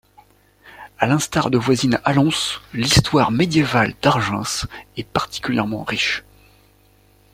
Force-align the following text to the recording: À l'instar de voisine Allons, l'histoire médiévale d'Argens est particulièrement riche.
À 0.97 1.05
l'instar 1.05 1.51
de 1.51 1.59
voisine 1.59 2.01
Allons, 2.05 2.31
l'histoire 2.73 3.29
médiévale 3.29 3.93
d'Argens 4.01 4.65
est 4.97 5.03
particulièrement 5.07 5.83
riche. 5.83 6.23